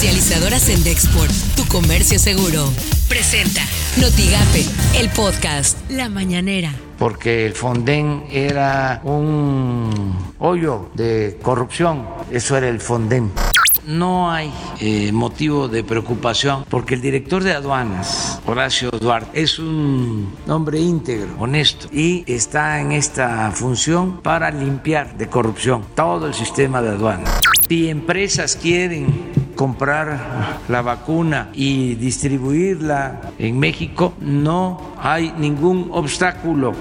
Comercializadoras 0.00 0.70
en 0.70 0.82
Dexport, 0.82 1.30
tu 1.56 1.66
comercio 1.66 2.18
seguro. 2.18 2.64
Presenta 3.06 3.60
Notigape, 4.00 4.64
el 4.98 5.10
podcast 5.10 5.76
La 5.90 6.08
Mañanera. 6.08 6.72
Porque 6.98 7.44
el 7.44 7.52
Fonden 7.52 8.24
era 8.30 9.02
un 9.04 10.16
hoyo 10.38 10.88
de 10.94 11.38
corrupción. 11.42 12.08
Eso 12.30 12.56
era 12.56 12.70
el 12.70 12.80
Fonden. 12.80 13.30
No 13.86 14.32
hay 14.32 14.50
eh, 14.80 15.12
motivo 15.12 15.68
de 15.68 15.84
preocupación 15.84 16.64
porque 16.70 16.94
el 16.94 17.02
director 17.02 17.44
de 17.44 17.52
aduanas, 17.52 18.40
Horacio 18.46 18.90
Duarte, 18.90 19.42
es 19.42 19.58
un 19.58 20.34
hombre 20.48 20.80
íntegro, 20.80 21.28
honesto 21.38 21.88
y 21.92 22.24
está 22.26 22.80
en 22.80 22.92
esta 22.92 23.50
función 23.50 24.22
para 24.22 24.50
limpiar 24.50 25.18
de 25.18 25.26
corrupción 25.26 25.84
todo 25.94 26.26
el 26.26 26.32
sistema 26.32 26.80
de 26.80 26.88
aduanas. 26.88 27.38
Si 27.68 27.90
empresas 27.90 28.56
quieren 28.56 29.39
comprar 29.60 30.58
la 30.70 30.80
vacuna 30.80 31.50
y 31.52 31.94
distribuirla 31.96 33.20
en 33.38 33.58
México, 33.58 34.14
no 34.18 34.94
hay 34.98 35.34
ningún 35.36 35.90
obstáculo. 35.92 36.72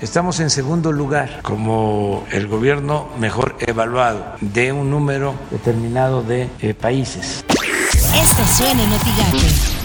Estamos 0.00 0.40
en 0.40 0.50
segundo 0.50 0.90
lugar 0.90 1.38
como 1.42 2.24
el 2.32 2.48
gobierno 2.48 3.06
mejor 3.20 3.54
evaluado 3.60 4.34
de 4.40 4.72
un 4.72 4.90
número 4.90 5.36
determinado 5.52 6.24
de 6.24 6.50
eh, 6.60 6.74
países. 6.74 7.44
Esto 7.94 8.44
suena 8.44 8.82
en 8.82 9.75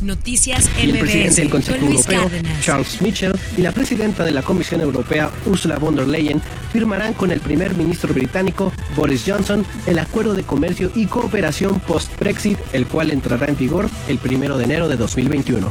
Noticias 0.00 0.66
MBS. 0.66 0.82
El 0.82 0.98
presidente 0.98 1.40
del 1.40 1.50
Consejo 1.50 1.86
Europeo, 1.86 2.30
Charles 2.60 3.00
Michel, 3.02 3.32
y 3.56 3.62
la 3.62 3.72
presidenta 3.72 4.24
de 4.24 4.30
la 4.32 4.42
Comisión 4.42 4.80
Europea, 4.80 5.30
Ursula 5.46 5.78
von 5.78 5.96
der 5.96 6.08
Leyen, 6.08 6.42
firmarán 6.72 7.14
con 7.14 7.30
el 7.30 7.40
primer 7.40 7.74
ministro 7.76 8.12
británico, 8.12 8.72
Boris 8.96 9.24
Johnson, 9.26 9.64
el 9.86 9.98
acuerdo 9.98 10.34
de 10.34 10.42
comercio 10.42 10.90
y 10.94 11.06
cooperación 11.06 11.80
post-Brexit, 11.80 12.58
el 12.72 12.86
cual 12.86 13.10
entrará 13.10 13.46
en 13.46 13.56
vigor 13.56 13.88
el 14.08 14.18
primero 14.18 14.58
de 14.58 14.64
enero 14.64 14.88
de 14.88 14.96
2021 14.96 15.70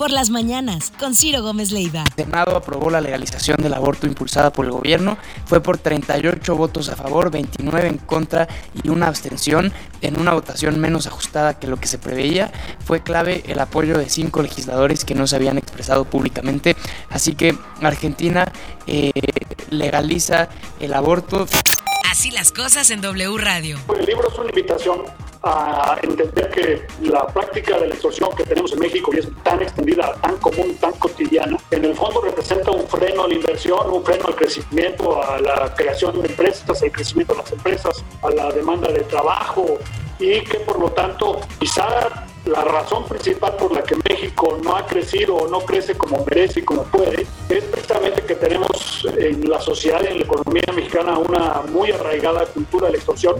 por 0.00 0.12
las 0.12 0.30
mañanas 0.30 0.94
con 0.98 1.14
Ciro 1.14 1.42
Gómez 1.42 1.72
Leiva. 1.72 2.04
El 2.16 2.24
Senado 2.24 2.56
aprobó 2.56 2.88
la 2.88 3.02
legalización 3.02 3.58
del 3.58 3.74
aborto 3.74 4.06
impulsada 4.06 4.50
por 4.50 4.64
el 4.64 4.72
gobierno. 4.72 5.18
Fue 5.44 5.62
por 5.62 5.76
38 5.76 6.56
votos 6.56 6.88
a 6.88 6.96
favor, 6.96 7.30
29 7.30 7.86
en 7.86 7.98
contra 7.98 8.48
y 8.82 8.88
una 8.88 9.08
abstención 9.08 9.74
en 10.00 10.18
una 10.18 10.32
votación 10.32 10.80
menos 10.80 11.06
ajustada 11.06 11.58
que 11.58 11.66
lo 11.66 11.76
que 11.76 11.86
se 11.86 11.98
preveía. 11.98 12.50
Fue 12.82 13.02
clave 13.02 13.42
el 13.46 13.58
apoyo 13.58 13.98
de 13.98 14.08
cinco 14.08 14.40
legisladores 14.40 15.04
que 15.04 15.14
no 15.14 15.26
se 15.26 15.36
habían 15.36 15.58
expresado 15.58 16.06
públicamente. 16.06 16.76
Así 17.10 17.34
que 17.34 17.54
Argentina 17.82 18.50
eh, 18.86 19.12
legaliza 19.68 20.48
el 20.80 20.94
aborto. 20.94 21.46
Así 22.10 22.30
las 22.30 22.52
cosas 22.52 22.90
en 22.90 23.02
W 23.02 23.36
Radio. 23.36 23.78
El 23.98 24.06
libro 24.06 24.28
es 24.32 24.38
una 24.38 24.48
invitación 24.48 25.02
a 25.42 25.98
entender 26.02 26.50
que 26.50 26.86
la 27.02 27.26
práctica 27.26 27.78
de 27.78 27.88
la 27.88 27.94
extorsión 27.94 28.30
que 28.36 28.44
tenemos 28.44 28.72
en 28.72 28.80
México 28.80 29.10
y 29.14 29.18
es 29.18 29.28
tan 29.42 29.62
extendida, 29.62 30.14
tan 30.20 30.36
común, 30.36 30.76
tan 30.80 30.92
cotidiana, 30.92 31.56
en 31.70 31.84
el 31.84 31.94
fondo 31.94 32.20
representa 32.20 32.70
un 32.70 32.86
freno 32.86 33.24
a 33.24 33.28
la 33.28 33.34
inversión, 33.34 33.90
un 33.90 34.04
freno 34.04 34.26
al 34.26 34.36
crecimiento, 34.36 35.22
a 35.22 35.40
la 35.40 35.74
creación 35.74 36.20
de 36.20 36.28
empresas, 36.28 36.82
al 36.82 36.92
crecimiento 36.92 37.34
de 37.34 37.40
las 37.40 37.52
empresas, 37.52 38.04
a 38.22 38.30
la 38.30 38.52
demanda 38.52 38.88
de 38.88 39.00
trabajo 39.00 39.78
y 40.18 40.42
que 40.42 40.58
por 40.60 40.78
lo 40.78 40.90
tanto 40.90 41.40
quizá 41.58 42.26
la 42.44 42.62
razón 42.62 43.04
principal 43.06 43.56
por 43.56 43.72
la 43.72 43.82
que 43.82 43.96
México 44.08 44.58
no 44.62 44.76
ha 44.76 44.86
crecido 44.86 45.36
o 45.36 45.48
no 45.48 45.60
crece 45.60 45.96
como 45.96 46.24
merece 46.24 46.60
y 46.60 46.62
como 46.62 46.84
puede 46.84 47.26
es 47.48 47.64
precisamente 47.64 48.22
que 48.22 48.34
tenemos 48.34 49.06
en 49.16 49.48
la 49.48 49.60
sociedad 49.60 50.00
y 50.04 50.08
en 50.08 50.18
la 50.18 50.24
economía 50.24 50.64
mexicana 50.74 51.18
una 51.18 51.62
muy 51.70 51.90
arraigada 51.92 52.46
cultura 52.46 52.86
de 52.86 52.92
la 52.92 52.98
extorsión 52.98 53.36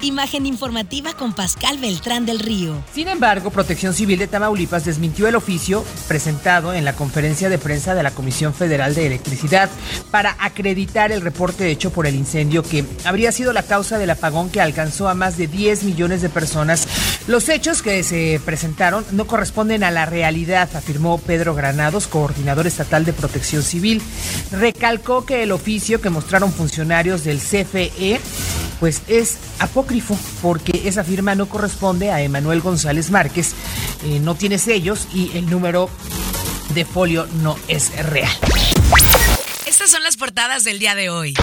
Imagen 0.00 0.46
informativa 0.46 1.12
con 1.14 1.32
Pascal 1.32 1.78
Beltrán 1.78 2.24
del 2.24 2.38
Río. 2.38 2.76
Sin 2.94 3.08
embargo, 3.08 3.50
Protección 3.50 3.94
Civil 3.94 4.18
de 4.18 4.28
Tamaulipas 4.28 4.84
desmintió 4.84 5.26
el 5.26 5.34
oficio 5.34 5.84
presentado 6.06 6.72
en 6.72 6.84
la 6.84 6.92
conferencia 6.92 7.48
de 7.48 7.58
prensa 7.58 7.96
de 7.96 8.04
la 8.04 8.12
Comisión 8.12 8.54
Federal 8.54 8.94
de 8.94 9.06
Electricidad 9.06 9.68
para 10.12 10.36
acreditar 10.38 11.10
el 11.10 11.20
reporte 11.20 11.70
hecho 11.70 11.90
por 11.90 12.06
el 12.06 12.14
incendio 12.14 12.62
que 12.62 12.84
habría 13.04 13.32
sido 13.32 13.52
la 13.52 13.64
causa 13.64 13.98
del 13.98 14.10
apagón 14.10 14.50
que 14.50 14.60
alcanzó 14.60 15.08
a 15.08 15.14
más 15.14 15.36
de 15.36 15.48
10 15.48 15.82
millones 15.82 16.22
de 16.22 16.28
personas. 16.28 16.86
Los 17.26 17.48
hechos 17.48 17.82
que 17.82 18.02
se 18.04 18.40
presentaron 18.44 19.04
no 19.10 19.26
corresponden 19.26 19.82
a 19.82 19.90
la 19.90 20.06
realidad, 20.06 20.68
afirmó 20.74 21.18
Pedro 21.18 21.54
Granados, 21.54 22.06
coordinador 22.06 22.66
estatal 22.66 23.04
de 23.04 23.12
Protección 23.12 23.62
Civil. 23.62 24.00
Recalcó 24.52 25.26
que 25.26 25.42
el 25.42 25.50
oficio 25.50 26.00
que 26.00 26.08
mostraron 26.08 26.52
funcionarios 26.52 27.24
del 27.24 27.38
CFE 27.38 28.20
pues 28.80 29.02
es 29.08 29.38
apócrifo 29.58 30.18
porque 30.42 30.82
esa 30.84 31.04
firma 31.04 31.34
no 31.34 31.48
corresponde 31.48 32.10
a 32.10 32.22
Emanuel 32.22 32.60
González 32.60 33.10
Márquez, 33.10 33.54
eh, 34.04 34.20
no 34.20 34.34
tiene 34.34 34.58
sellos 34.58 35.08
y 35.12 35.36
el 35.36 35.48
número 35.48 35.90
de 36.74 36.84
folio 36.84 37.26
no 37.42 37.56
es 37.68 37.96
real. 38.06 38.30
Estas 39.66 39.90
son 39.90 40.02
las 40.02 40.16
portadas 40.16 40.64
del 40.64 40.78
día 40.78 40.94
de 40.94 41.10
hoy. 41.10 41.34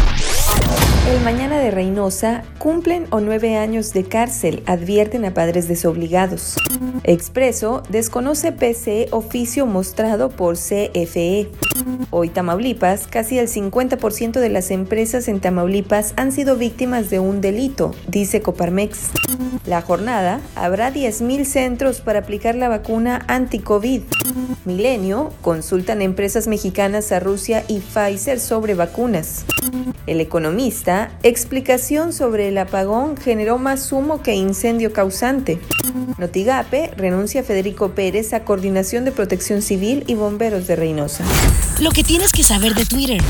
El 1.08 1.22
Mañana 1.22 1.60
de 1.60 1.70
Reynosa 1.70 2.44
cumplen 2.58 3.06
o 3.12 3.20
nueve 3.20 3.58
años 3.58 3.94
de 3.94 4.06
cárcel, 4.06 4.64
advierten 4.66 5.24
a 5.26 5.34
padres 5.36 5.68
desobligados. 5.68 6.56
Expreso 7.04 7.84
desconoce 7.90 8.52
PC 8.52 9.10
oficio 9.12 9.68
mostrado 9.68 10.30
por 10.30 10.56
CFE. 10.56 11.52
Hoy 12.10 12.30
Tamaulipas, 12.30 13.08
casi 13.08 13.40
el 13.40 13.48
50% 13.48 14.40
de 14.40 14.50
las 14.50 14.72
empresas 14.72 15.28
en 15.28 15.40
Tamaulipas 15.40 16.14
han 16.16 16.32
sido 16.32 16.56
víctimas 16.56 17.10
de 17.10 17.20
un 17.20 17.42
delito, 17.42 17.94
dice 18.08 18.42
Coparmex. 18.42 19.12
La 19.66 19.82
jornada 19.82 20.40
habrá 20.56 20.94
10.000 20.94 21.44
centros 21.46 22.02
para 22.02 22.20
aplicar 22.20 22.56
la 22.56 22.70
vacuna 22.70 23.26
anti-COVID. 23.28 24.02
Milenio 24.66 25.34
consultan 25.42 26.02
empresas 26.02 26.48
mexicanas 26.48 27.12
a 27.12 27.20
Rusia 27.20 27.64
y 27.68 27.80
Pfizer 27.80 28.40
sobre 28.40 28.76
vacunas. 28.76 29.46
El 30.08 30.22
economista, 30.22 31.12
explicación 31.24 32.14
sobre 32.14 32.48
el 32.48 32.58
apagón 32.58 33.18
generó 33.18 33.58
más 33.58 33.92
humo 33.92 34.22
que 34.22 34.36
incendio 34.36 34.94
causante. 34.94 35.60
Notigape 36.18 36.92
renuncia 36.96 37.44
Federico 37.44 37.90
Pérez 37.92 38.34
a 38.34 38.46
Coordinación 38.46 39.04
de 39.04 39.12
Protección 39.12 39.62
Civil 39.62 40.04
y 40.08 40.16
Bomberos 40.16 40.68
de 40.68 40.76
Reynosa. 40.76 41.26
Lo 41.82 41.92
que 41.92 42.06
tienes 42.06 42.32
que 42.32 42.42
saber 42.42 42.74
de 42.74 42.86
Twitter. 42.86 43.22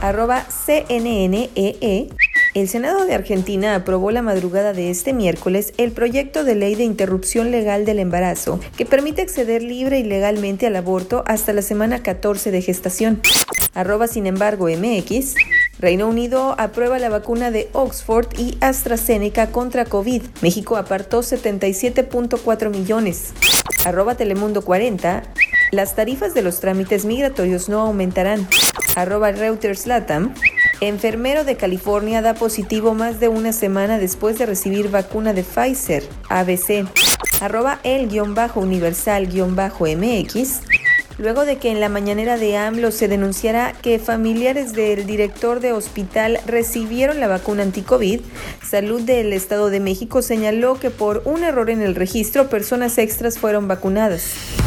Arroba 0.00 0.46
CNNEE 0.48 1.50
e. 1.54 2.08
el 2.54 2.68
Senado 2.68 3.04
de 3.04 3.12
Argentina 3.12 3.74
aprobó 3.74 4.10
la 4.10 4.22
madrugada 4.22 4.72
de 4.72 4.90
este 4.90 5.12
miércoles 5.12 5.74
el 5.76 5.92
proyecto 5.92 6.42
de 6.42 6.54
ley 6.54 6.74
de 6.74 6.84
interrupción 6.84 7.50
legal 7.50 7.84
del 7.84 7.98
embarazo 7.98 8.60
que 8.78 8.86
permite 8.86 9.20
acceder 9.20 9.62
libre 9.62 9.98
y 9.98 10.04
legalmente 10.04 10.66
al 10.66 10.76
aborto 10.76 11.22
hasta 11.26 11.52
la 11.52 11.60
semana 11.60 12.02
14 12.02 12.50
de 12.50 12.62
gestación. 12.62 13.20
Arroba 13.74 14.06
sin 14.06 14.26
embargo 14.26 14.68
MX. 14.68 15.34
Reino 15.78 16.08
Unido 16.08 16.54
aprueba 16.58 16.98
la 16.98 17.10
vacuna 17.10 17.50
de 17.50 17.68
Oxford 17.72 18.28
y 18.38 18.56
AstraZeneca 18.62 19.48
contra 19.48 19.84
COVID. 19.84 20.22
México 20.40 20.78
apartó 20.78 21.20
77.4 21.20 22.70
millones. 22.70 23.34
Arroba 23.84 24.14
Telemundo 24.14 24.62
40. 24.62 25.24
Las 25.72 25.96
tarifas 25.96 26.34
de 26.34 26.42
los 26.42 26.60
trámites 26.60 27.04
migratorios 27.06 27.70
no 27.70 27.80
aumentarán. 27.80 28.46
Arroba 28.94 29.32
Reuters 29.32 29.86
Latam. 29.86 30.34
Enfermero 30.82 31.44
de 31.44 31.56
California 31.56 32.20
da 32.20 32.34
positivo 32.34 32.92
más 32.92 33.20
de 33.20 33.28
una 33.28 33.54
semana 33.54 33.98
después 33.98 34.38
de 34.38 34.44
recibir 34.44 34.90
vacuna 34.90 35.32
de 35.32 35.44
Pfizer. 35.44 36.06
ABC. 36.28 36.86
Arroba 37.40 37.80
el-universal-mx 37.84 40.60
luego 41.18 41.44
de 41.44 41.56
que 41.56 41.70
en 41.70 41.80
la 41.80 41.88
mañanera 41.88 42.36
de 42.36 42.56
AMLO 42.56 42.90
se 42.90 43.08
denunciara 43.08 43.72
que 43.80 43.98
familiares 43.98 44.74
del 44.74 45.06
director 45.06 45.60
de 45.60 45.72
hospital 45.72 46.38
recibieron 46.46 47.20
la 47.20 47.28
vacuna 47.28 47.62
anticovid, 47.62 48.20
Salud 48.62 49.00
del 49.02 49.32
Estado 49.32 49.70
de 49.70 49.80
México 49.80 50.20
señaló 50.20 50.78
que 50.80 50.90
por 50.90 51.22
un 51.24 51.44
error 51.44 51.70
en 51.70 51.80
el 51.80 51.94
registro 51.94 52.48
personas 52.48 52.98
extras 52.98 53.38
fueron 53.38 53.68
vacunadas. 53.68 54.61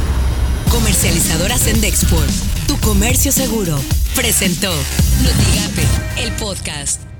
Comercializadoras 0.75 1.67
en 1.67 1.79
Dexport, 1.79 2.29
tu 2.67 2.77
comercio 2.81 3.31
seguro, 3.31 3.79
presentó 4.13 4.73
Notigape, 5.23 6.21
el 6.21 6.33
podcast. 6.33 7.14